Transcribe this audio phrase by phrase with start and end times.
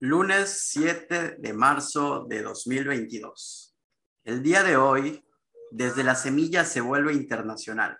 [0.00, 3.74] Lunes 7 de marzo de 2022.
[4.24, 5.24] El día de hoy,
[5.70, 7.98] desde la semilla se vuelve internacional.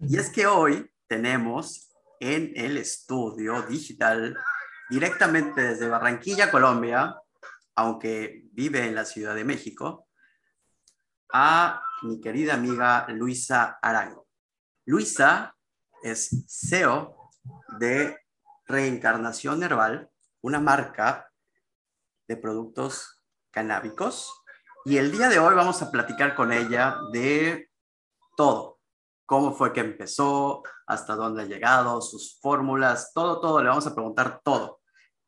[0.00, 1.90] Y es que hoy tenemos
[2.20, 4.36] en el estudio digital,
[4.90, 7.14] directamente desde Barranquilla, Colombia,
[7.76, 10.05] aunque vive en la Ciudad de México,
[11.38, 14.26] a mi querida amiga Luisa Arango.
[14.86, 15.54] Luisa
[16.02, 17.30] es CEO
[17.78, 18.16] de
[18.64, 21.30] Reencarnación Herbal, una marca
[22.26, 24.32] de productos canábicos.
[24.86, 27.70] Y el día de hoy vamos a platicar con ella de
[28.34, 28.78] todo.
[29.26, 33.62] Cómo fue que empezó, hasta dónde ha llegado, sus fórmulas, todo, todo.
[33.62, 34.80] Le vamos a preguntar todo.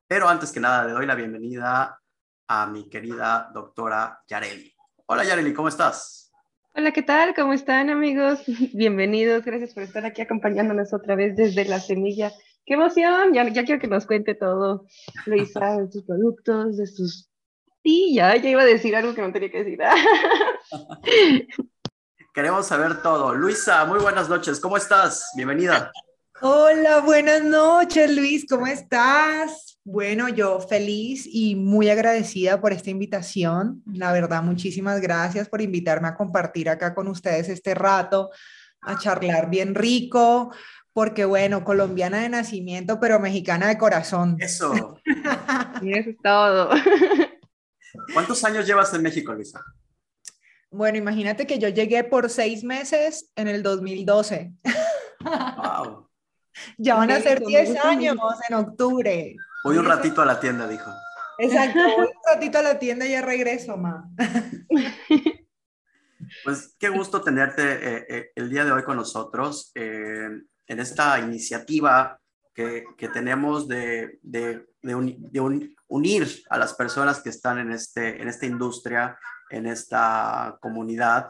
[0.07, 2.01] Pero antes que nada, le doy la bienvenida
[2.49, 4.78] a mi querida doctora Yareli.
[5.11, 6.31] Hola Yareli, ¿cómo estás?
[6.75, 7.35] Hola, ¿qué tal?
[7.35, 8.41] ¿Cómo están amigos?
[8.75, 12.31] Bienvenidos, gracias por estar aquí acompañándonos otra vez desde la semilla.
[12.67, 13.33] ¡Qué emoción!
[13.33, 14.85] Ya, ya quiero que nos cuente todo,
[15.25, 17.31] Luisa, de sus productos, de sus...
[17.83, 19.79] Sí, ya, ya iba a decir algo que no tenía que decir.
[22.35, 23.35] Queremos saber todo.
[23.35, 25.31] Luisa, muy buenas noches, ¿cómo estás?
[25.35, 25.91] Bienvenida.
[26.43, 29.78] Hola, buenas noches, Luis, ¿cómo estás?
[29.91, 33.83] Bueno, yo feliz y muy agradecida por esta invitación.
[33.91, 38.29] La verdad, muchísimas gracias por invitarme a compartir acá con ustedes este rato,
[38.83, 40.53] a charlar bien rico,
[40.93, 44.37] porque bueno, colombiana de nacimiento, pero mexicana de corazón.
[44.41, 45.01] Eso.
[45.81, 46.69] y eso es todo.
[48.13, 49.65] ¿Cuántos años llevas en México, Luisa?
[50.71, 54.53] Bueno, imagínate que yo llegué por seis meses en el 2012.
[55.25, 56.05] Wow.
[56.77, 58.17] Ya van a ser 10 años
[58.49, 59.37] en octubre.
[59.65, 60.91] Voy un ratito a la tienda, dijo.
[61.39, 64.09] Exacto, voy un ratito a la tienda y ya regreso, ma.
[66.45, 70.29] Pues qué gusto tenerte eh, eh, el día de hoy con nosotros eh,
[70.67, 72.19] en esta iniciativa
[72.55, 78.21] que, que tenemos de, de, de, un, unir a las personas que están en, este,
[78.21, 81.29] en esta industria, en esta comunidad.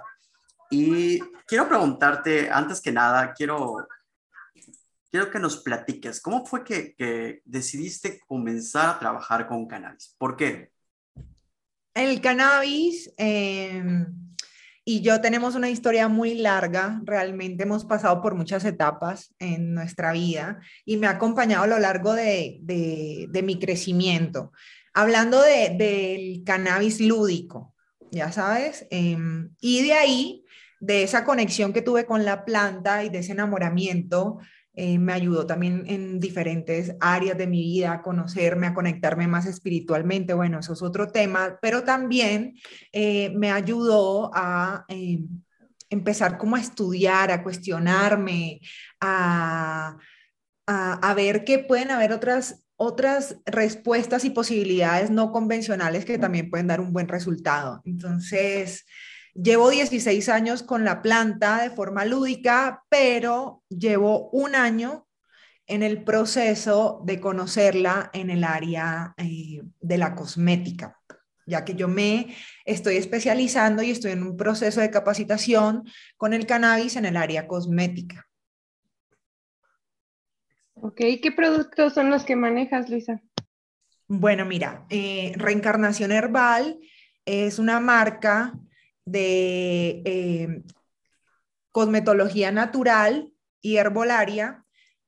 [0.70, 3.86] Y quiero preguntarte, antes que nada, quiero
[5.10, 10.14] quiero que nos platiques, ¿cómo fue que, decidiste comenzar a trabajar con cannabis?
[10.18, 10.70] ¿Por qué?
[11.94, 14.06] El cannabis em,
[14.84, 20.12] y yo tenemos una historia muy larga, realmente hemos pasado por muchas etapas en nuestra
[20.12, 22.60] vida y me ha acompañado a lo largo de,
[23.42, 24.52] mi crecimiento.
[24.94, 27.74] Hablando del cannabis lúdico,
[28.10, 30.44] ya sabes, em, y de ahí,
[30.80, 34.38] de esa conexión que tuve con la planta y de ese enamoramiento,
[34.80, 39.44] eh, me ayudó también en diferentes áreas de mi vida a conocerme, a conectarme más
[39.44, 40.34] espiritualmente.
[40.34, 42.54] Bueno, eso es otro tema, pero también
[42.92, 45.18] eh, me ayudó a eh,
[45.90, 48.60] empezar como a estudiar, a cuestionarme,
[49.00, 49.96] a,
[50.68, 56.68] a, ver que pueden haber otras otras respuestas y posibilidades no convencionales que también pueden
[56.68, 57.82] dar un buen resultado.
[57.84, 58.86] Entonces,
[59.40, 65.06] Llevo 16 años con la planta de forma lúdica, pero llevo un año
[65.68, 70.98] en el proceso de conocerla en el área eh, de la cosmética,
[71.46, 72.34] ya que yo me
[72.64, 75.84] estoy especializando y estoy en un proceso de capacitación
[76.16, 78.26] con el cannabis en el área cosmética.
[80.74, 83.22] Ok, ¿qué productos son los que manejas, Luisa?
[84.08, 86.80] Bueno, mira, eh, Reencarnación Herbal
[87.24, 88.58] es una marca
[89.10, 90.62] de eh,
[91.70, 94.64] cosmetología natural y herbolaria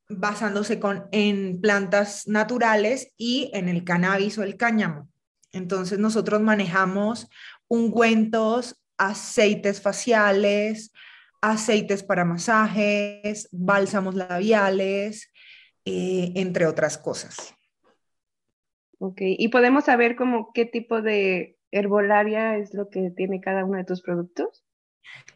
[0.09, 5.09] basándose con, en plantas naturales y en el cannabis o el cáñamo.
[5.53, 7.29] Entonces nosotros manejamos
[7.69, 10.93] ungüentos, aceites faciales,
[11.41, 15.33] aceites para masajes, bálsamos labiales,
[15.85, 17.55] eh, entre otras cosas.
[18.99, 23.79] Ok, y podemos saber como qué tipo de herbolaria es lo que tiene cada uno
[23.79, 24.65] de tus productos?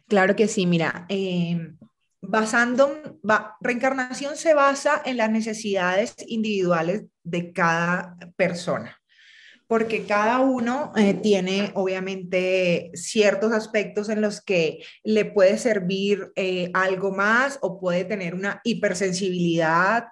[0.09, 1.77] Claro que sí, mira, em,
[2.21, 3.19] basando,
[3.61, 9.01] reencarnación se basa en las necesidades individuales de cada persona,
[9.67, 16.71] porque cada uno eh, tiene obviamente ciertos aspectos en los que le puede servir eh,
[16.75, 20.05] algo más o puede tener una hipersensibilidad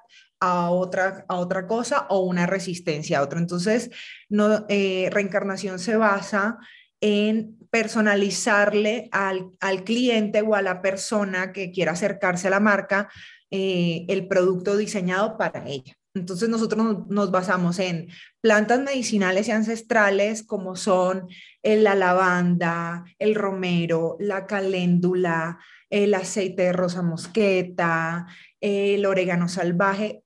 [0.45, 3.39] a otra, a otra cosa o una resistencia a otra.
[3.39, 3.91] Entonces,
[4.29, 6.59] no, eh, reencarnación se basa
[7.01, 9.53] en personalizarle al,
[9.85, 13.09] cliente o a la persona que quiera acercarse a la marca
[13.53, 15.97] eh, el producto diseñado para ella.
[16.15, 18.09] Entonces nosotros nos basamos en
[18.41, 21.29] plantas medicinales y ancestrales como son
[21.63, 28.27] la lavanda, el romero, la caléndula, el aceite de rosa mosqueta,
[28.61, 30.22] el orégano salvaje,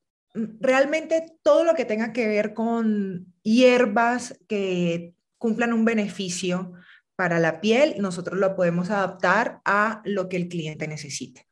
[0.60, 6.72] realmente todo lo que tenga que ver con hierbas que cumplan un beneficio
[7.16, 11.46] para la piel, nosotros lo podemos adaptar a lo que el cliente necesite.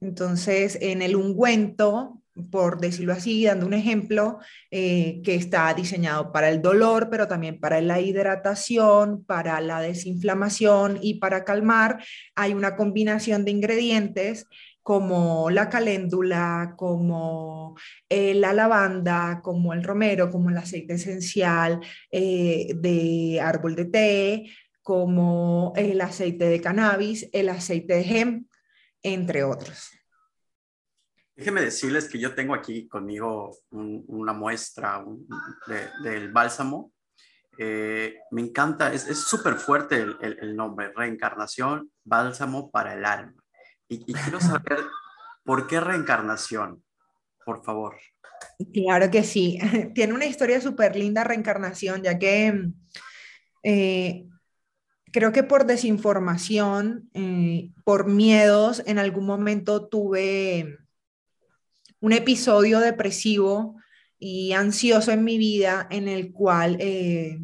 [0.00, 2.20] Entonces, en el ungüento,
[2.50, 4.38] por decirlo así, dando un ejemplo,
[4.70, 10.98] eh, que está diseñado para el dolor, pero también para la hidratación, para la desinflamación
[11.00, 14.46] y para calmar, hay una combinación de ingredientes
[14.86, 17.76] como la caléndula, como
[18.08, 24.56] eh, la lavanda, como el romero, como el aceite esencial eh, de árbol de té,
[24.82, 28.48] como el aceite de cannabis, el aceite de hemp,
[29.02, 29.90] entre otros.
[31.34, 35.04] Déjenme decirles que yo tengo aquí conmigo una muestra
[36.04, 36.92] del bálsamo.
[37.58, 43.45] Eh, me encanta, es súper fuerte el, nombre, reencarnación, bálsamo para el alma.
[43.88, 44.80] Y, quiero saber
[45.44, 46.82] por qué reencarnación,
[47.44, 47.96] por favor.
[48.72, 49.58] Claro que sí,
[49.94, 52.70] tiene una historia súper linda reencarnación, ya que
[53.62, 54.26] eh,
[55.12, 60.78] creo que por desinformación, eh, por miedos, en algún momento tuve
[62.00, 63.76] un episodio depresivo
[64.18, 67.38] y ansioso en mi vida en el cual eh,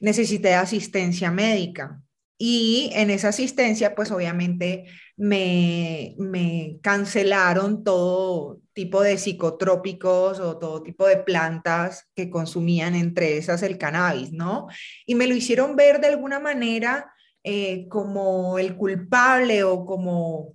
[0.00, 2.00] necesité asistencia médica.
[2.42, 4.86] Y en esa asistencia, pues obviamente
[5.18, 13.36] me, me, cancelaron todo tipo de psicotrópicos o todo tipo de plantas que consumían, entre
[13.36, 14.68] esas el cannabis, ¿no?
[15.04, 17.12] Y me lo hicieron ver de alguna manera
[17.44, 20.54] eh, como el culpable o como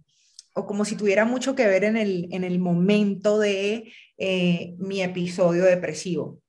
[0.57, 5.03] o como si tuviera mucho que ver en el, en el momento de eh, mi
[5.03, 6.39] episodio depresivo.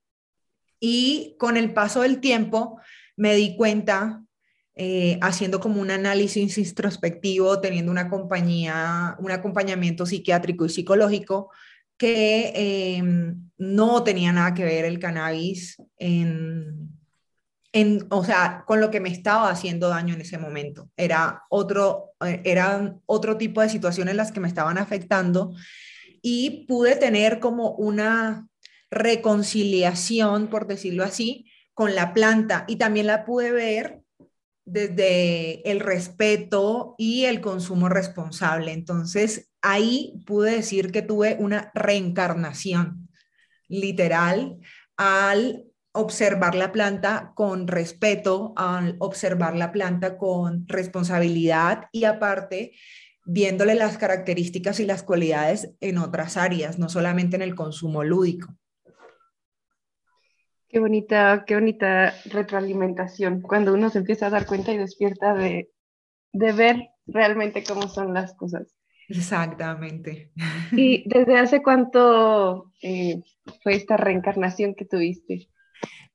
[0.81, 2.81] Y con el paso del tiempo
[3.17, 4.25] me di cuenta,
[4.79, 11.51] eh, haciendo como un análisis introspectivo, teniendo una compañía, un acompañamiento psiquiátrico y psicológico,
[11.97, 12.53] que
[12.99, 16.91] em, no tenía nada que ver el cannabis en,
[18.11, 20.91] o sea, con lo que me estaba haciendo daño en ese momento.
[20.95, 25.55] Era otro, eh, eran otro tipo de situaciones las que me estaban afectando
[26.21, 28.47] y pude tener como una
[28.91, 34.03] reconciliación, por decirlo así, con la planta y también la pude ver
[34.67, 38.73] desde el respeto y el consumo responsable.
[38.73, 43.09] Entonces, ahí pude decir que tuve una reencarnación
[43.69, 44.59] literal
[44.97, 52.73] al observar la planta con respeto, al observar la planta con responsabilidad y aparte
[53.25, 58.55] viéndole las características y las cualidades en otras áreas, no solamente en el consumo lúdico.
[60.69, 65.71] Qué bonita, qué bonita retroalimentación cuando uno se empieza a dar cuenta y despierta de,
[66.33, 68.77] ver realmente cómo son las cosas.
[69.09, 70.33] Exactamente.
[70.73, 73.23] ¿Y desde hace cuánto eh,
[73.63, 75.49] fue esta reencarnación que tuviste?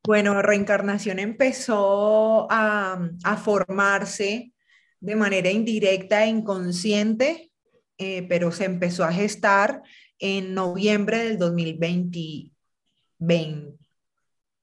[0.03, 2.99] Bueno, reencarnación empezó a,
[3.41, 4.51] formarse
[4.99, 7.51] de manera indirecta e inconsciente,
[7.97, 9.83] eh, pero se empezó a gestar
[10.19, 11.37] en noviembre del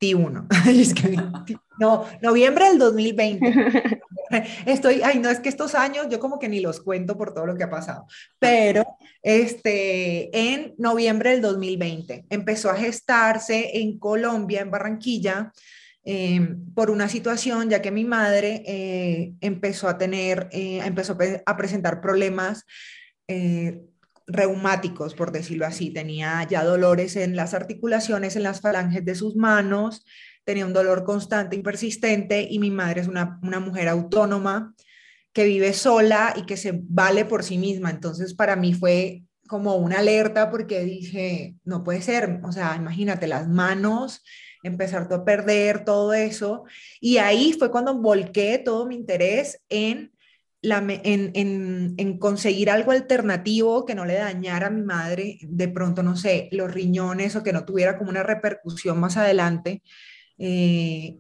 [0.01, 1.61] 2021.
[1.81, 4.01] no, noviembre del 2020.
[4.67, 7.47] Estoy, ay, no, es que estos años yo como que ni los cuento por todo
[7.47, 8.07] lo que ha pasado,
[8.39, 8.85] pero
[9.23, 15.53] este, en noviembre del 2020 empezó a gestarse en Colombia, en Barranquilla,
[16.05, 21.57] em, por una situación, ya que mi madre eh, empezó a tener, eh, empezó a
[21.57, 22.65] presentar problemas
[23.27, 23.81] eh,
[24.29, 25.91] reumáticos, por decirlo así.
[25.91, 30.05] Tenía ya dolores en las articulaciones, en las falanges de sus manos,
[30.45, 34.75] tenía un dolor constante y persistente y mi madre es una, mujer autónoma
[35.33, 37.91] que vive sola y que se vale por sí misma.
[37.91, 43.27] Entonces para mí fue como una alerta porque dije, no puede ser, o sea, imagínate
[43.27, 44.23] las manos,
[44.63, 46.65] empezar a perder todo eso.
[47.01, 50.13] Y ahí fue cuando volqué todo mi interés en,
[50.61, 55.69] la, en, en, en, conseguir algo alternativo que no le dañara a mi madre, de
[55.69, 59.83] pronto, no sé, los riñones o que no tuviera como una repercusión más adelante.
[60.39, 61.19] Eh,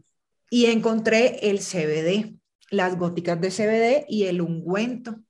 [0.50, 2.36] y encontré el CBD,
[2.70, 5.20] las góticas de CBD y el ungüento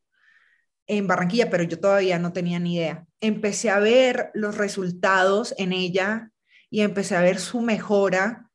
[0.87, 3.07] en Barranquilla, pero yo todavía no tenía ni idea.
[3.21, 6.31] Empecé a ver los resultados en ella
[6.71, 8.48] y empecé a ver su mejora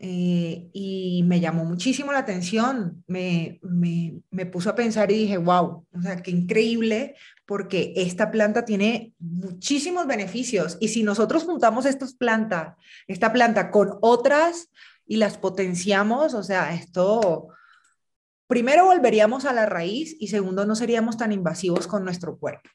[0.00, 5.38] eh, y me llamó muchísimo la atención, me, me, me, puso a pensar y dije,
[5.38, 11.84] wow, o sea, qué increíble, porque esta planta tiene muchísimos beneficios y si nosotros juntamos
[11.84, 12.16] estas
[13.08, 14.70] esta planta con otras
[15.04, 17.48] y las potenciamos, o sea, esto,
[18.46, 22.70] primero volveríamos a la raíz y segundo, no seríamos tan invasivos con nuestro cuerpo.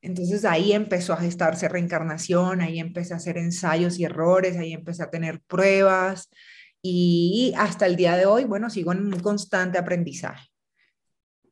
[0.00, 5.02] Entonces ahí empezó a gestarse reencarnación, ahí empecé a hacer ensayos y errores, ahí empecé
[5.02, 6.30] a tener pruebas
[6.82, 10.48] y hasta el día de hoy, bueno, sigo en un constante aprendizaje.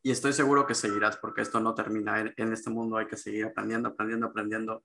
[0.03, 2.33] Y estoy seguro que seguirás porque esto no termina.
[2.37, 4.85] En, este mundo hay que seguir aprendiendo, aprendiendo, aprendiendo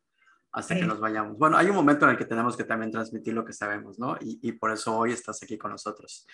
[0.52, 1.38] hasta que nos vayamos.
[1.38, 4.18] Bueno, hay un momento en el que tenemos que también transmitir lo que sabemos, ¿no?
[4.20, 6.26] Y, por eso hoy estás aquí con nosotros.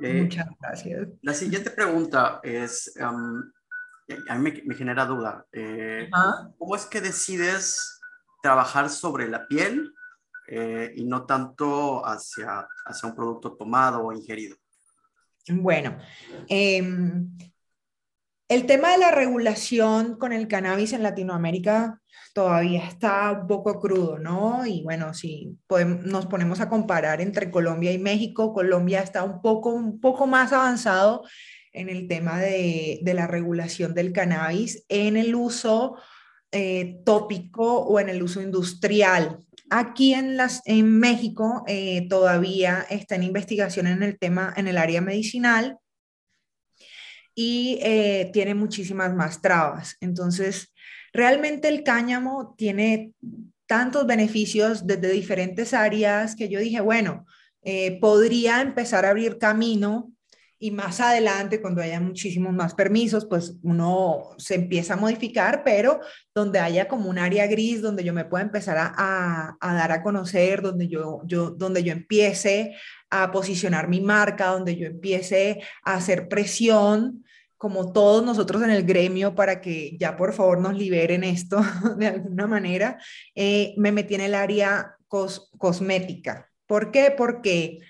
[0.00, 1.08] Eh, Muchas gracias.
[1.22, 2.92] La siguiente pregunta es,
[4.28, 5.46] a mí me, genera duda.
[5.52, 6.08] Eh,
[6.58, 8.00] ¿Cómo es que decides
[8.42, 9.92] trabajar sobre la piel
[10.48, 14.56] eh, y no tanto hacia, hacia un producto tomado o ingerido?
[15.48, 15.98] Bueno,
[16.48, 17.36] em,
[18.48, 22.00] el tema de la regulación con el cannabis en Latinoamérica
[22.34, 24.64] todavía está un poco crudo, ¿no?
[24.66, 25.58] Y bueno, si
[26.04, 30.52] nos ponemos a comparar entre Colombia y México, Colombia está un poco, un poco más
[30.52, 31.24] avanzado
[31.72, 35.96] en el tema de, la regulación del cannabis en el uso
[36.50, 39.38] eh, tópico o en el uso industrial.
[39.70, 44.76] Aquí en, las, en México eh, todavía está en investigación en el tema, en el
[44.76, 45.78] área medicinal
[47.34, 49.96] y eh, tiene muchísimas más trabas.
[50.00, 50.74] Entonces,
[51.14, 53.12] realmente el cáñamo tiene
[53.66, 57.24] tantos beneficios desde diferentes áreas que yo dije, bueno,
[58.00, 60.12] podría empezar a abrir camino
[60.62, 65.98] y más adelante, cuando haya muchísimos más permisos, pues uno se empieza a modificar, pero
[66.32, 70.04] donde haya como un área gris, donde yo me pueda empezar a, a, dar a
[70.04, 72.76] conocer, donde yo, yo, donde yo empiece
[73.10, 77.24] a posicionar mi marca, donde yo empiece a hacer presión,
[77.58, 81.60] como todos nosotros en el gremio, para que ya por favor nos liberen esto
[81.98, 83.00] de alguna manera,
[83.34, 86.48] eh, me metí en el área cosmética.
[86.68, 87.12] ¿Por qué?
[87.16, 87.80] Porque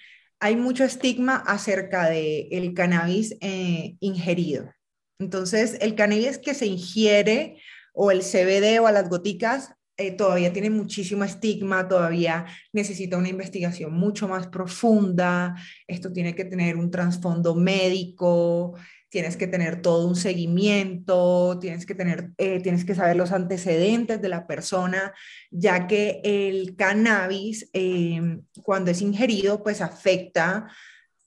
[0.42, 4.72] hay mucho estigma acerca del el cannabis eh, ingerido.
[5.20, 7.62] Entonces, el cannabis que se ingiere
[7.94, 13.28] o el CBD o a las goticas eh, todavía tiene muchísimo estigma, todavía necesita una
[13.28, 15.54] investigación mucho más profunda,
[15.86, 18.74] esto tiene que tener un trasfondo médico,
[19.12, 24.22] tienes que tener todo un seguimiento, tienes que, tener, eh, tienes que saber los antecedentes
[24.22, 25.12] de la persona,
[25.50, 30.66] ya que el cannabis, em, cuando es ingerido, pues afecta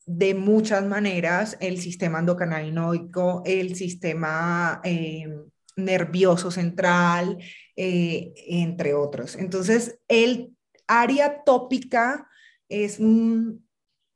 [0.07, 5.43] de muchas maneras el sistema endocannabinoico, el sistema em,
[5.75, 7.37] nervioso central,
[7.75, 9.35] eh, entre otros.
[9.35, 10.55] Entonces, el
[10.87, 12.27] área tópica
[12.67, 13.64] es un,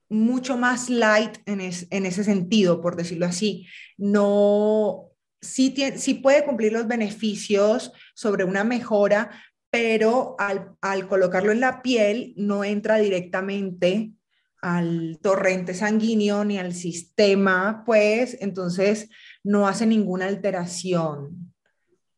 [0.10, 3.68] mucho más light en, ese sentido, por decirlo así.
[3.98, 9.30] No, sí, sí puede cumplir los beneficios sobre una mejora,
[9.70, 14.12] pero al, colocarlo en la piel no entra directamente
[14.62, 19.10] al torrente sanguíneo ni al sistema, pues entonces
[19.44, 21.54] no hace ninguna alteración.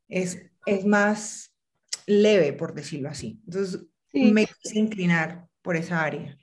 [0.07, 1.53] Es, es más
[2.07, 3.39] leve, por decirlo así.
[3.45, 3.81] Entonces
[4.13, 6.37] me quise inclinar por esa área.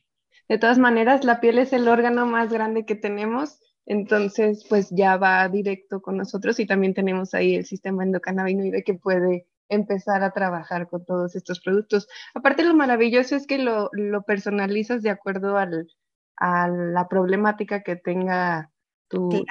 [0.49, 5.17] De todas maneras, la piel es el órgano más grande que tenemos, entonces pues ya
[5.17, 10.33] va directo con nosotros y también tenemos ahí el sistema endocannabinoide que puede empezar a
[10.33, 12.09] trabajar con todos estos productos.
[12.35, 13.91] Aparte, lo maravilloso es que lo,
[14.27, 15.89] personalizas de acuerdo al,
[16.37, 18.71] a la problemática que tenga
[19.09, 19.45] tu,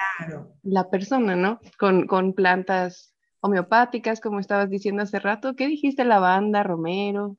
[0.62, 1.60] la persona, ¿no?
[1.78, 5.54] Con, con, plantas homeopáticas, como estabas diciendo hace rato.
[5.54, 6.04] ¿Qué dijiste?
[6.04, 7.36] Lavanda, romero.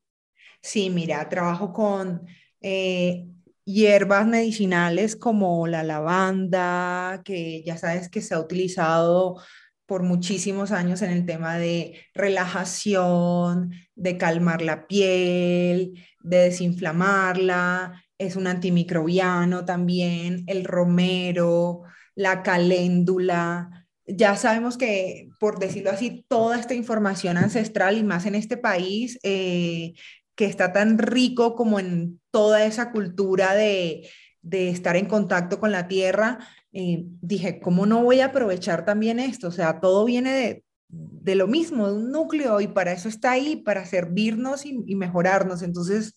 [0.61, 2.25] Sí, mira, trabajo con
[2.61, 3.25] eh,
[3.71, 9.39] hierbas medicinales como la lavanda, que ya sabes que se ha utilizado
[9.85, 18.35] por muchísimos años en el tema de relajación, de calmar la piel, de desinflamarla, es
[18.35, 21.83] un antimicrobiano también, el romero,
[22.15, 23.88] la caléndula.
[24.05, 29.19] Ya sabemos que, por decirlo así, toda esta información ancestral y más en este país
[29.23, 29.93] eh,
[30.39, 34.10] que está tan rico como en toda esa cultura de,
[34.50, 36.39] estar en contacto con la tierra,
[36.72, 39.50] eh, dije, ¿cómo no voy a aprovechar también esto?
[39.50, 43.58] O sea, todo viene de, lo mismo, de un núcleo, y para eso está ahí,
[43.58, 45.62] para servirnos y, mejorarnos.
[45.62, 46.15] Entonces,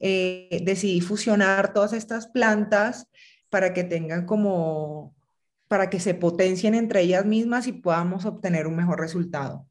[0.00, 3.06] eh, decidí fusionar todas estas plantas
[3.48, 5.14] para que tengan como,
[5.66, 9.66] para que se potencien entre ellas mismas y podamos obtener un mejor resultado.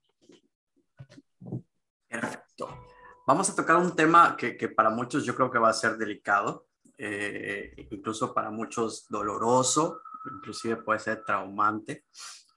[3.27, 6.67] Vamos a tocar un tema que, para muchos yo creo que va a ser delicado.
[7.03, 10.01] eh, incluso para muchos doloroso,
[10.35, 12.05] inclusive puede ser traumante,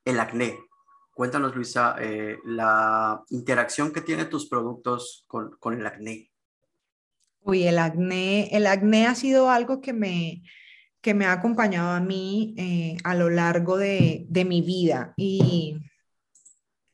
[0.04, 0.58] el acné.
[1.14, 6.30] Cuéntanos, Luisa, eh, la interacción que tienen tus productos con, con, el acné.
[7.42, 10.42] Uy, el acné, el acné ha sido algo que me,
[11.00, 15.78] que me ha acompañado a mí eh, a lo largo de, de mi vida y,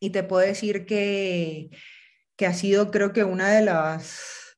[0.00, 1.70] y, te puedo decir que,
[2.40, 4.56] que ha sido creo que una de las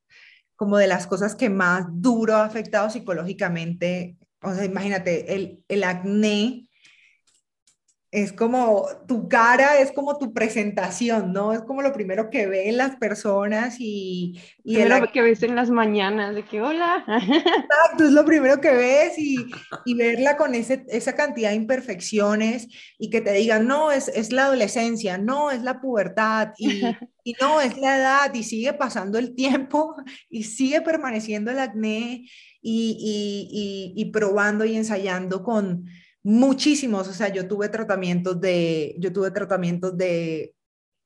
[0.55, 4.15] como de las cosas que más duro ha afectado psicológicamente.
[4.41, 6.69] O sea, imagínate, el, el acné
[8.13, 11.51] es como tu cara, es como tu presentación, ¿no?
[11.51, 14.39] Es como lo primero que ven las personas y...
[14.63, 17.03] y lo que ves en las mañanas, de que hola.
[17.07, 19.37] Exacto, es lo primero que ves y,
[19.83, 22.67] y verla con ese, esa cantidad de imperfecciones
[22.99, 26.83] y que te digan, no, es, es la adolescencia, no, es la pubertad y,
[27.23, 29.95] y no, es la edad y sigue pasando el tiempo
[30.29, 32.29] y sigue permaneciendo el acné
[32.61, 35.85] y, y, y probando y ensayando con
[36.23, 40.55] muchísimos, o sea, yo tuve tratamientos de, yo tuve tratamientos de,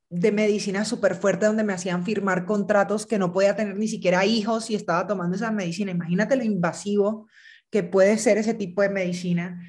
[0.10, 4.26] de medicina súper fuerte donde me hacían firmar contratos que no podía tener ni siquiera
[4.26, 5.92] hijos y estaba tomando esa medicina.
[5.92, 7.28] Imagínate lo invasivo
[7.70, 9.62] que puede ser ese tipo de medicina,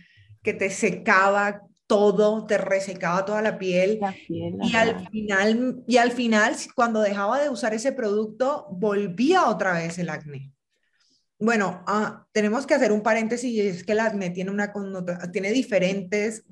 [0.43, 6.55] que te secaba todo, te resecaba toda la piel, y al final y al final
[6.75, 10.53] cuando dejaba de usar ese producto volvía otra vez el acné.
[11.39, 14.73] Bueno, ah, tenemos que hacer un paréntesis y es que el acné tiene, una
[15.33, 16.45] tiene diferentes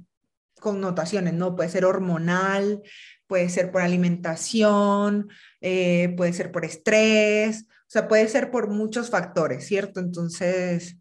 [0.60, 1.56] connotaciones, ¿no?
[1.56, 2.82] Puede ser hormonal,
[3.26, 5.28] puede ser por alimentación,
[5.60, 10.00] eh, puede ser por estrés, o sea, puede ser por muchos factores, ¿cierto?
[10.00, 10.96] Entonces,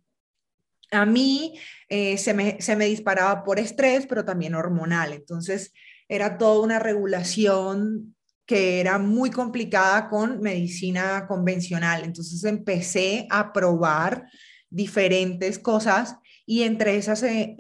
[0.92, 5.14] a mí eh, se, me, se me disparaba por estrés, pero también hormonal.
[5.14, 5.74] Entonces,
[6.08, 8.15] era toda una regulación
[8.46, 12.04] que era muy complicada con medicina convencional.
[12.04, 14.30] Entonces empecé a probar
[14.70, 17.56] diferentes cosas y entre esas eh,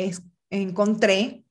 [0.50, 1.46] encontré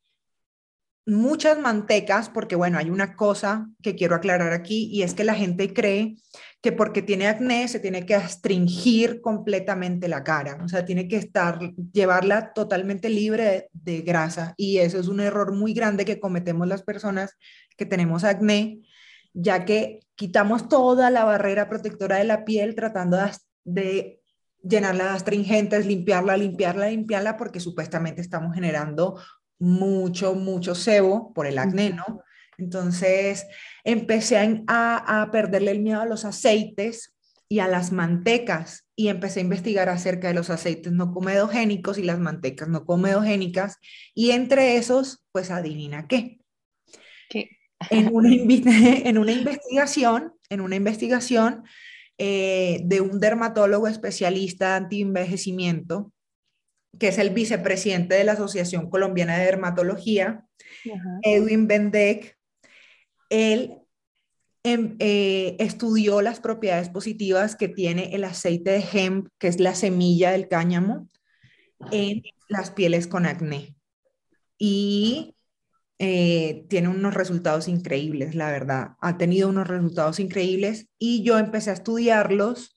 [1.06, 5.34] muchas mantecas, porque bueno, hay una cosa que quiero aclarar aquí y es que la
[5.34, 6.16] gente cree
[6.62, 11.16] que porque tiene acné se tiene que astringir completamente la cara, o sea, tiene que
[11.16, 11.58] estar,
[11.92, 16.82] llevarla totalmente libre de grasa y eso es un error muy grande que cometemos las
[16.82, 17.36] personas
[17.76, 18.80] que tenemos acné
[19.34, 23.18] ya que quitamos toda la barrera protectora de la piel tratando
[23.64, 24.20] de,
[24.62, 29.20] llenarla de astringentes, limpiarla, limpiarla, limpiarla, porque supuestamente estamos generando
[29.58, 32.22] mucho, mucho sebo por el acné, ¿no?
[32.56, 33.46] Entonces
[33.82, 37.14] empecé a, a, perderle el miedo a los aceites
[37.48, 42.04] y a las mantecas y empecé a investigar acerca de los aceites no comedogénicos y
[42.04, 43.78] las mantecas no comedogénicas
[44.14, 46.38] y entre esos, pues adivina qué.
[47.28, 47.50] ¿Qué?
[47.90, 48.28] En una,
[49.08, 51.64] en una investigación, en una investigación
[52.18, 56.12] eh, de un dermatólogo especialista anti-envejecimiento,
[56.98, 60.46] que es el vicepresidente de la Asociación Colombiana de Dermatología,
[61.22, 62.38] Edwin Bendek.
[63.30, 63.78] Él
[64.62, 69.74] em, eh, estudió las propiedades positivas que tiene el aceite de hemp, que es la
[69.74, 71.08] semilla del cáñamo,
[71.90, 73.74] en las pieles con acné.
[74.56, 75.33] Y
[75.98, 78.96] eh, tiene unos resultados increíbles, la verdad.
[79.00, 82.76] Ha tenido unos resultados increíbles y yo empecé a estudiarlos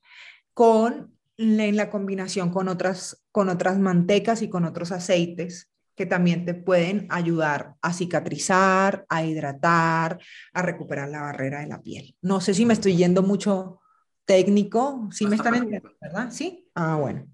[0.53, 6.45] con en la combinación con otras, con otras mantecas y con otros aceites que también
[6.45, 10.19] te pueden ayudar a cicatrizar, a hidratar,
[10.53, 12.15] a recuperar la barrera de la piel.
[12.21, 13.79] No sé si me estoy yendo mucho
[14.25, 16.29] técnico, ¿sí me están entendiendo, verdad?
[16.29, 16.69] ¿Sí?
[16.75, 17.25] Ah, bueno.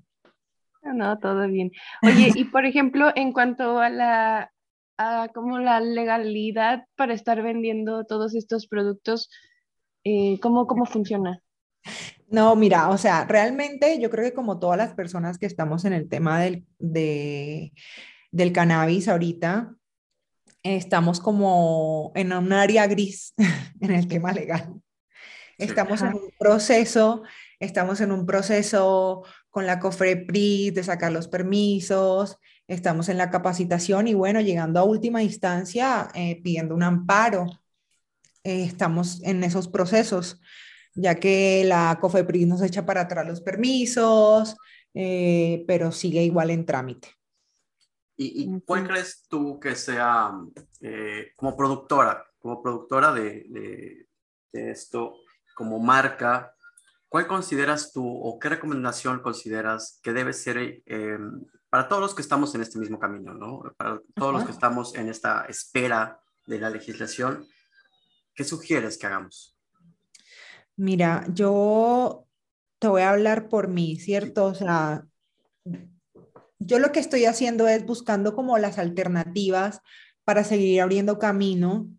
[0.82, 1.72] No, todo bien.
[2.04, 4.53] Oye, y por ejemplo, en cuanto a la
[5.34, 9.30] como la legalidad para estar vendiendo todos estos productos?
[10.04, 11.42] Eh, ¿cómo, ¿Cómo funciona?
[12.28, 15.94] No, mira, o sea, realmente yo creo que como todas las personas que estamos en
[15.94, 17.74] el tema del, de,
[18.32, 19.76] del cannabis ahorita,
[20.64, 23.34] estamos como en un área gris
[23.82, 24.74] en el tema legal.
[25.58, 27.24] Estamos en un proceso,
[27.60, 34.08] estamos en un proceso con la COFREPRIS de sacar los permisos, estamos en la capacitación
[34.08, 37.46] y bueno, llegando a última instancia, eh, pidiendo un amparo.
[38.44, 40.42] Eh, estamos en esos procesos,
[40.96, 44.56] ya que la COFEPRIS nos echa para atrás los permisos,
[44.94, 47.10] eh, pero sigue igual en trámite.
[48.16, 50.32] ¿Y, cuál crees tú que sea
[51.36, 54.06] como productora, como productora de,
[54.52, 55.16] de esto,
[55.56, 56.54] como marca,
[57.10, 60.84] ¿cuál consideras tú o qué recomendación consideras que debe ser
[61.74, 63.64] para todos los que estamos en este mismo camino, ¿no?
[63.76, 67.48] Para todos los que estamos en esta espera de la legislación,
[68.36, 69.58] ¿qué sugieres que hagamos?
[70.76, 72.28] Mira, yo
[72.78, 74.46] te voy a hablar por mí, ¿cierto?
[74.46, 75.08] O sea,
[76.60, 79.82] yo lo que estoy haciendo es buscando como las alternativas
[80.24, 81.90] para seguir abriendo camino,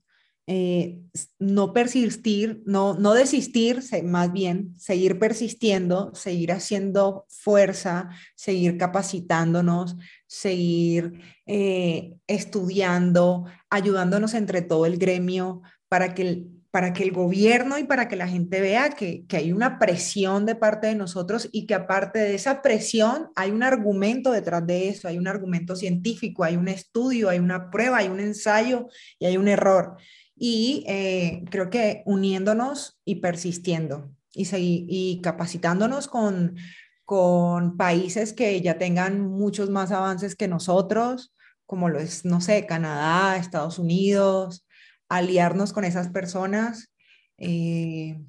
[0.47, 1.01] eh,
[1.39, 11.21] no persistir, no, no desistir, más bien seguir persistiendo, seguir haciendo fuerza, seguir capacitándonos, seguir
[11.47, 18.09] eh, estudiando, ayudándonos entre todo el gremio para que para que el gobierno y para
[18.09, 22.19] que la gente vea que, hay una presión de parte de nosotros y que aparte
[22.19, 26.67] de esa presión hay un argumento detrás de eso, hay un argumento científico, hay un
[26.67, 28.89] estudio, hay una prueba, hay un ensayo
[29.21, 29.99] y hay un error.
[30.37, 34.47] Y eh, creo que uniéndonos y persistiendo y,
[34.89, 36.57] y capacitándonos con,
[37.05, 41.33] con países que ya tengan muchos más avances que nosotros,
[41.67, 44.67] como lo es, no sé, Canadá, Estados Unidos,
[45.09, 46.93] aliarnos con esas personas
[47.39, 48.21] eh,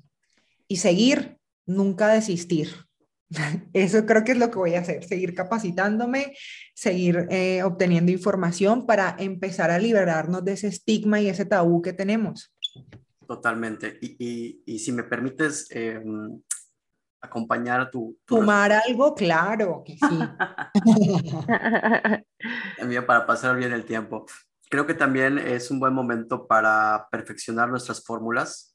[0.68, 2.85] y seguir, nunca desistir.
[3.74, 6.36] Eso creo que es lo que voy a hacer, seguir capacitándome,
[6.74, 11.94] seguir eh, obteniendo información para empezar a liberarnos de ese estigma y ese tabú que
[11.94, 12.54] tenemos.
[13.28, 13.98] Totalmente.
[14.02, 16.40] Y, si me permites em,
[17.22, 18.18] acompañar a tu...
[18.28, 20.20] Fumar algo, claro que sí.
[22.78, 24.26] También para pasar bien el tiempo.
[24.70, 28.75] Creo que también es un buen momento para perfeccionar nuestras fórmulas.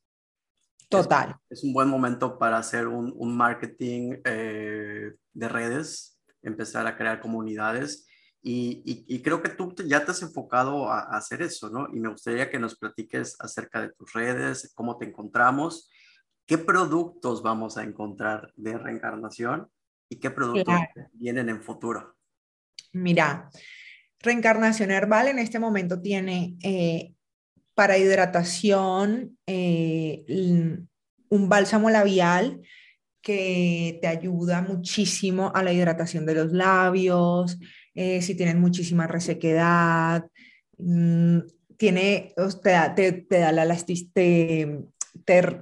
[0.90, 1.36] Total.
[1.48, 8.06] Es, un buen momento para hacer un, marketing eh, de redes, empezar a crear comunidades.
[8.42, 11.86] Y, creo que tú ya te has enfocado a, hacer eso, ¿no?
[11.94, 15.88] Y me gustaría que nos platiques acerca de tus redes, cómo te encontramos,
[16.46, 19.68] qué productos vamos a encontrar de reencarnación
[20.08, 20.74] y qué productos
[21.12, 22.16] vienen en futuro.
[22.92, 23.48] Mira,
[24.22, 27.14] Reencarnación Herbal en este momento tiene eh,
[27.80, 30.26] para hidratación eh,
[31.30, 32.60] un bálsamo labial
[33.22, 37.58] que te ayuda muchísimo a la hidratación de los labios,
[37.94, 40.26] eh, si tienen muchísima resequedad,
[40.76, 41.38] mm,
[41.78, 44.12] tiene, te da, te, da la elasticidad,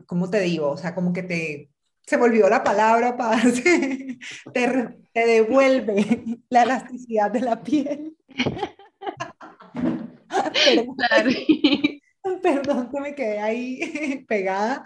[0.05, 0.71] ¿cómo te digo?
[0.71, 1.71] O sea, como que te,
[2.05, 3.41] se volvió la palabra, para
[4.53, 8.17] te, te devuelve la elasticidad de la piel.
[12.43, 14.85] Perdón, que me quedé ahí pegada.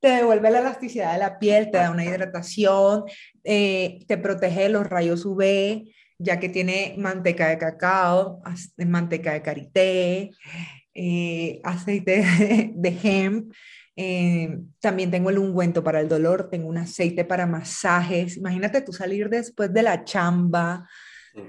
[0.00, 3.04] Te devuelve la elasticidad de la piel, te da una hidratación,
[3.44, 5.84] eh, te protege de los rayos UV,
[6.18, 8.42] ya que tiene manteca de cacao,
[8.78, 10.30] manteca de karité,
[10.94, 13.52] eh, aceite de, hemp.
[13.94, 18.36] Eh, también tengo el ungüento para el dolor, tengo un aceite para masajes.
[18.36, 20.88] Imagínate tú salir después de la chamba,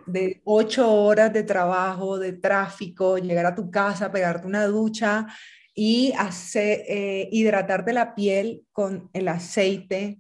[0.06, 5.28] de ocho horas de trabajo, de tráfico, llegar a tu casa, pegarte una ducha
[5.76, 10.20] y hacer, eh, hidratarte la piel con el aceite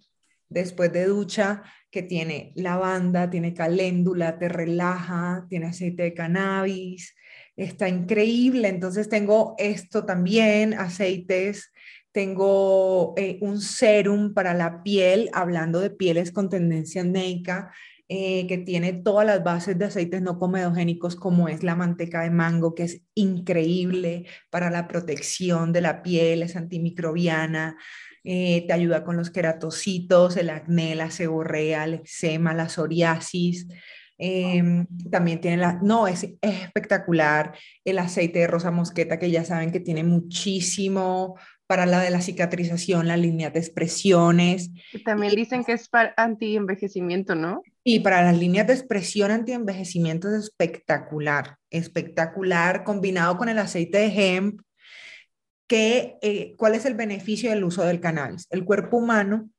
[0.49, 7.15] después de ducha que tiene lavanda, tiene caléndula, te relaja, tiene aceite de cannabis,
[7.56, 8.67] está increíble.
[8.67, 11.71] Entonces tengo esto también, aceites,
[12.12, 17.71] tengo eh, un serum para la piel, hablando de pieles con tendencia acnéica,
[18.15, 22.30] eh, que tiene todas las bases de aceites no comedogénicos como es la manteca de
[22.30, 27.76] mango, que es increíble para la protección de la piel, es antimicrobiana,
[28.23, 33.67] eh, te ayuda con los queratocitos, el acné, la seborrea, el eczema, la psoriasis.
[34.19, 39.43] Em, también tiene la, no, es, es, espectacular el aceite de rosa mosqueta que ya
[39.43, 44.69] saben que tiene muchísimo para la de la cicatrización, la línea de expresiones.
[44.93, 47.63] Y también dicen que es para anti-envejecimiento, ¿no?
[47.84, 54.06] Y para las líneas de expresión anti-envejecimiento es espectacular, espectacular, combinado con el aceite de
[54.08, 54.62] hemp.
[55.67, 58.48] Que, eh, ¿Cuál es el beneficio del uso del cannabis?
[58.52, 59.50] El cuerpo humano,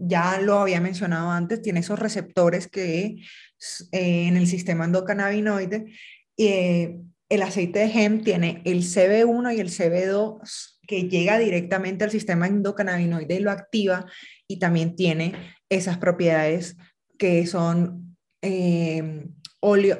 [0.00, 3.16] ya lo había mencionado antes, tiene esos receptores que
[3.92, 5.86] eh, en el sistema endocannabinoide,
[6.36, 6.96] eh,
[7.28, 12.46] el aceite de hemp tiene el CB1 y el CB2 que llega directamente al sistema
[12.46, 14.06] endocannabinoide y lo activa
[14.46, 15.34] y también tiene
[15.68, 16.76] esas propiedades
[17.18, 19.28] que son eh,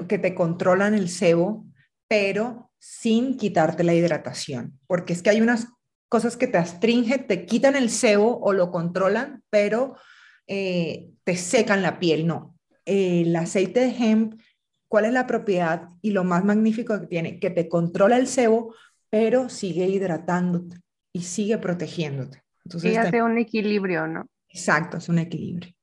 [0.09, 1.67] que te controlan el sebo,
[2.09, 5.69] pero sin quitarte la hidratación, porque es que hay unas
[6.09, 9.97] cosas que te astringen, te quitan el sebo o lo controlan, pero
[10.47, 12.55] eh, te secan la piel, no.
[12.85, 14.41] el aceite de hemp,
[14.89, 17.39] ¿cuál es la propiedad y lo más magnífico que tiene?
[17.41, 18.75] Que te controla el sebo,
[19.11, 20.77] pero sigue hidratándote
[21.13, 22.43] y sigue protegiéndote.
[22.65, 24.27] Entonces, y hace un equilibrio, ¿no?
[24.49, 25.75] Exacto, es un equilibrio.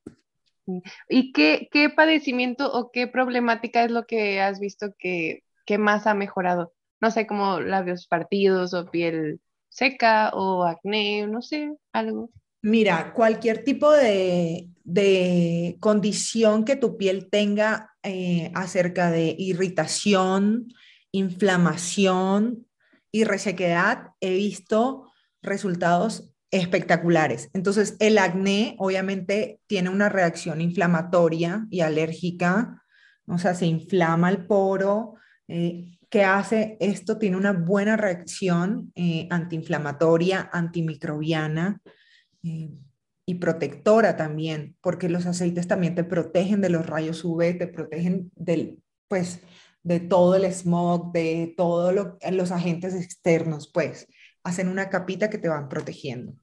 [1.09, 6.07] ¿Y qué, qué, padecimiento o qué problemática es lo que has visto que, que, más
[6.07, 6.73] ha mejorado?
[7.01, 12.29] No sé, como labios partidos o piel seca o acné, no sé, algo.
[12.61, 20.67] Mira, cualquier tipo de, de condición que tu piel tenga eh, acerca de irritación,
[21.11, 22.67] inflamación
[23.11, 27.49] y resequedad, he visto resultados espectaculares.
[27.53, 32.83] Entonces, el acné obviamente tiene una reacción inflamatoria y alérgica,
[33.27, 35.15] o sea, se inflama el poro.
[35.47, 36.77] Eh, ¿Qué hace?
[36.79, 41.81] Esto tiene una buena reacción eh, antiinflamatoria, antimicrobiana
[42.43, 42.69] eh,
[43.25, 48.31] y protectora también, porque los aceites también te protegen de los rayos UV, te protegen
[48.35, 49.41] del, pues,
[49.83, 51.93] de todo el smog, de todos
[52.31, 54.07] los agentes externos, pues
[54.45, 56.33] hacen una capita que te van protegiendo.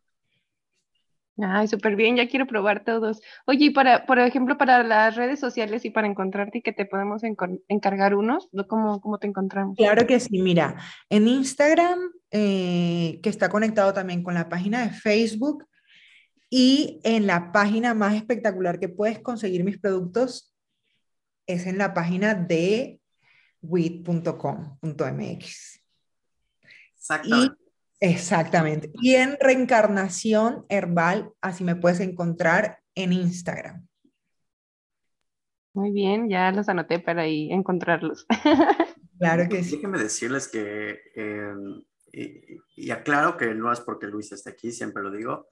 [1.38, 3.22] Ay, súper bien, ya quiero probar todos.
[3.46, 6.84] Oye, y para, por ejemplo, para las redes sociales y para encontrarte y que te
[6.84, 7.22] podemos
[7.68, 9.76] encargar unos, ¿cómo, ¿cómo te encontramos?
[9.78, 10.76] Claro que sí, mira,
[11.08, 11.98] en Instagram,
[12.30, 15.64] eh, que está conectado también con la página de Facebook,
[16.50, 20.54] y en la página más espectacular que puedes conseguir mis productos
[21.46, 23.00] es en la página de
[23.62, 24.72] wit.com.mx.
[26.94, 27.61] Exactamente.
[28.02, 28.90] Exactamente.
[29.00, 33.86] Y en Reencarnación Herbal, así me puedes encontrar en Instagram.
[35.72, 38.26] Muy bien, ya los anoté para ahí encontrarlos.
[39.18, 39.76] Claro que sí.
[39.76, 45.12] Déjenme decirles que, em, y, aclaro que no es porque Luis esté aquí, siempre lo
[45.12, 45.46] digo,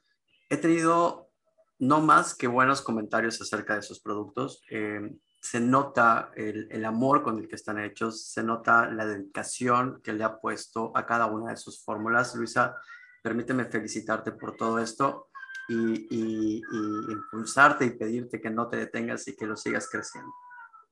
[0.48, 1.30] he tenido
[1.78, 4.64] no más que buenos comentarios acerca de sus productos.
[4.70, 10.12] Em, se nota el, amor con el que están hechos, se nota la dedicación que
[10.12, 12.34] le ha puesto a cada una de sus fórmulas.
[12.34, 12.76] Luisa,
[13.22, 15.28] permíteme felicitarte por todo esto
[15.68, 16.62] y, y,
[17.08, 20.30] impulsarte y pedirte que no te detengas y que lo sigas creciendo.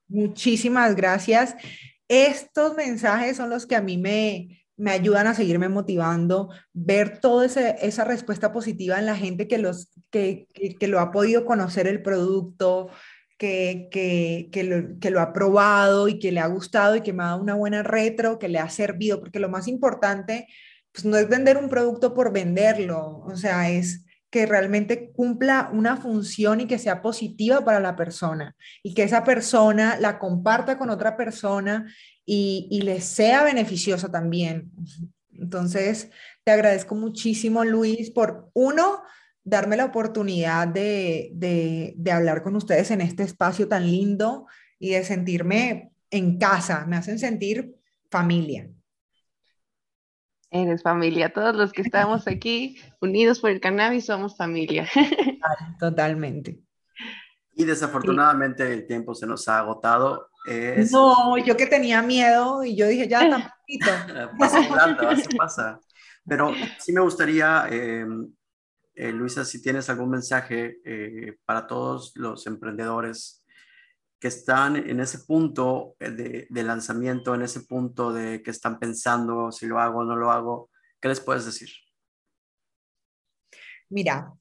[0.09, 1.55] Muchísimas gracias.
[2.09, 7.45] Estos mensajes son los que a mí me, me ayudan a seguirme motivando, ver toda
[7.45, 12.01] esa respuesta positiva en la gente que, los, que, que, lo ha podido conocer el
[12.01, 12.89] producto,
[13.39, 17.13] que, que, que, lo, que, lo, ha probado y que le ha gustado y que
[17.13, 20.49] me ha dado una buena retro, que le ha servido, porque lo más importante
[20.93, 25.97] pues no es vender un producto por venderlo, o sea, es que realmente cumpla una
[25.97, 30.91] función y que sea positiva para la persona y que esa persona la comparta con
[30.91, 31.87] otra persona
[32.27, 34.71] y, y le sea beneficiosa también.
[35.33, 36.11] Entonces,
[36.45, 39.03] te agradezco muchísimo, Luis, por uno,
[39.49, 44.47] darme la oportunidad de, de, hablar con ustedes en este espacio tan lindo
[44.79, 46.85] y de sentirme en casa.
[46.87, 47.75] Me hacen sentir
[48.11, 48.69] familia.
[50.51, 51.33] Eres familia.
[51.33, 54.89] Todos los que estamos aquí unidos por el cannabis somos familia.
[55.81, 56.61] Totalmente.
[57.55, 60.29] Y desafortunadamente el tiempo se nos ha agotado.
[60.93, 63.51] No, yo que tenía miedo y yo dije, ya tan
[64.39, 64.97] pasa
[65.37, 65.81] pasa.
[66.27, 68.07] Pero sí me gustaría eh,
[68.99, 73.45] eh, Luisa, si tienes algún mensaje eh, para todos los emprendedores
[74.19, 79.67] que están en ese punto de, lanzamiento, en ese punto de que están pensando si
[79.67, 81.69] lo hago o no lo hago, ¿qué les puedes decir?
[83.89, 84.33] Mira,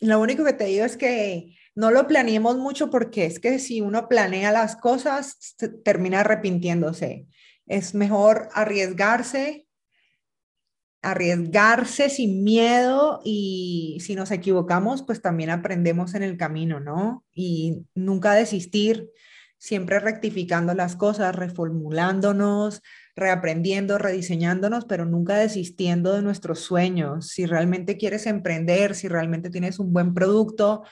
[0.00, 3.82] lo único que te digo es que no lo planeemos mucho porque es que si
[3.82, 7.26] uno planea las cosas, termina arrepintiéndose.
[7.66, 9.65] Es mejor arriesgarse
[11.10, 17.24] arriesgarse sin miedo y si nos equivocamos, pues también aprendemos en el camino, ¿no?
[17.32, 19.08] Y nunca desistir,
[19.56, 22.82] siempre rectificando las cosas, reformulándonos,
[23.14, 27.28] reaprendiendo, rediseñándonos, pero nunca desistiendo de nuestros sueños.
[27.28, 30.82] Si realmente quieres emprender, si realmente tienes un buen producto,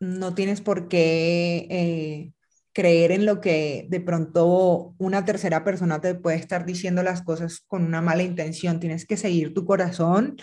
[0.00, 2.32] no tienes por qué eh,
[2.78, 7.64] creer en lo que de pronto una tercera persona te puede estar diciendo las cosas
[7.66, 8.78] con una mala intención.
[8.78, 10.36] Tienes que seguir tu corazón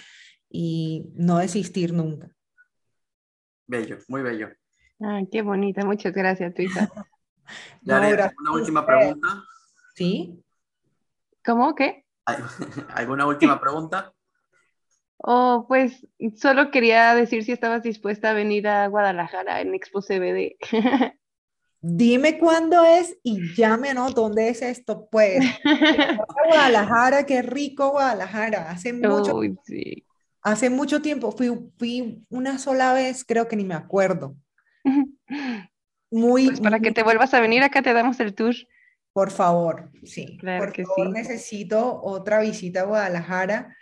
[0.50, 2.28] y no desistir nunca.
[3.68, 4.50] Bello, muy bello.
[5.00, 5.86] Ay, qué bonita.
[5.86, 6.92] Muchas gracias, Tuisa.
[7.86, 9.42] ¿Una última pregunta?
[9.96, 10.44] ¿Sí?
[11.46, 11.74] ¿Cómo?
[11.74, 12.04] ¿Qué?
[12.90, 14.14] ¿Alguna última pregunta?
[15.20, 20.58] Oh, pues solo quería decir si estabas dispuesta a venir a Guadalajara en Expo CBD.
[21.88, 25.38] Dime cuándo es y ya me anoto dónde es esto, pues.
[26.50, 28.72] Guadalajara, qué rico Guadalajara.
[28.72, 29.40] Hace mucho,
[30.42, 34.36] hace mucho tiempo fui, fui una sola vez, creo que ni me acuerdo.
[36.10, 36.48] Muy.
[36.48, 38.56] Pues para que te vuelvas a venir acá te damos el tour.
[39.14, 40.38] Por favor, sí.
[40.40, 41.02] Claro que sí.
[41.12, 43.78] necesito otra visita a Guadalajara.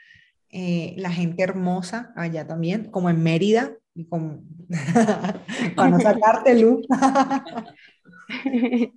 [0.50, 4.44] Eh, la gente hermosa allá también, como en Mérida, y como
[5.76, 6.86] para no sacarte luz.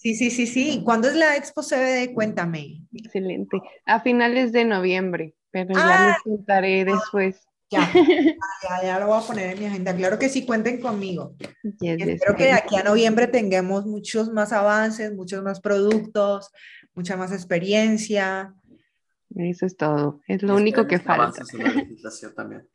[0.00, 0.80] Sí, sí, sí, sí.
[0.82, 2.14] ¿Cuándo es la Expo CBD?
[2.14, 2.80] Cuéntame.
[2.94, 3.60] Excelente.
[3.84, 7.46] A finales de noviembre, pero ya les contaré después.
[7.70, 7.80] Ya,
[8.62, 9.94] ya, ya lo voy a poner en mi agenda.
[9.94, 11.36] Claro que sí, cuenten conmigo.
[11.80, 16.50] Yes, yes, Espero que de aquí a noviembre tengamos muchos más avances, muchos más productos,
[16.94, 18.54] mucha más experiencia.
[19.36, 20.22] Eso es todo.
[20.26, 21.24] Es lo único que falta.
[21.24, 22.66] Avances en la legislación también.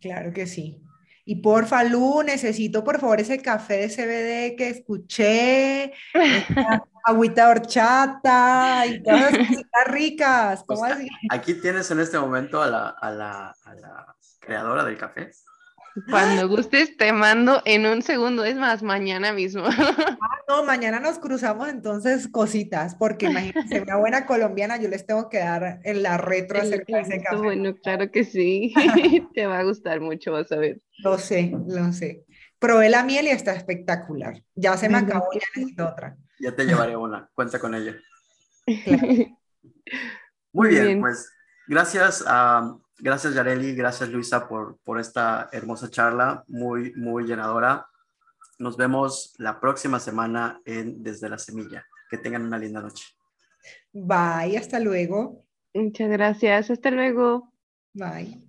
[0.00, 0.80] Claro que sí.
[1.26, 5.92] Y porfa, Lu, necesito por favor ese café de CBD que escuché,
[7.04, 10.64] agüita horchata y todas las cositas ricas.
[10.66, 11.08] ¿Cómo Pues, así?
[11.30, 15.30] Aquí tienes en este momento a la, a la, a la creadora del café.
[16.10, 18.44] Cuando gustes, te mando en un segundo.
[18.44, 19.64] Es más, mañana mismo.
[20.46, 25.38] No, mañana nos cruzamos entonces cositas, porque imagínense, una buena colombiana, yo les tengo que
[25.38, 27.36] dar en la retro acerca de ese café.
[27.38, 28.74] Bueno, claro que sí.
[29.34, 30.82] Te va a gustar mucho, vas a ver.
[30.98, 32.26] Lo sé, lo sé.
[32.58, 34.42] Probé la miel y está espectacular.
[34.54, 36.16] Ya se me ¿Verdad acabó, ya necesito otra.
[36.38, 37.26] Ya te llevaré una.
[37.34, 37.96] Cuenta con ella.
[38.84, 39.06] Claro.
[39.06, 39.32] Muy
[40.52, 41.00] Muy bien, bien.
[41.00, 41.32] pues
[41.66, 47.86] gracias a gracias Yareli, gracias Luisa por, por esta hermosa charla, muy, muy llenadora.
[48.58, 51.84] Nos vemos la próxima semana en Desde la Semilla.
[52.08, 53.04] Que tengan una linda noche.
[53.92, 55.44] Bye, hasta luego.
[55.74, 56.70] Muchas gracias.
[56.70, 57.52] Hasta luego.
[57.92, 58.43] Bye.